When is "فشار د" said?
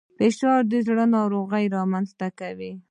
0.17-0.73